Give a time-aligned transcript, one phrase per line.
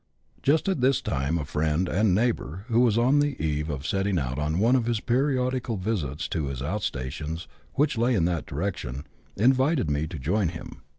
[0.41, 4.17] Just at this time a friend and neighbour, who was on the eve of setting
[4.17, 8.47] out on one of his periodical visits to his out stations which lay in that
[8.47, 9.05] direction,
[9.37, 10.81] invited me to join him.